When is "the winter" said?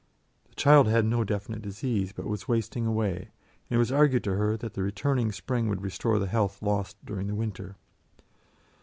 7.27-7.75